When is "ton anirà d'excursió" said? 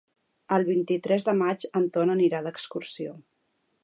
1.97-3.13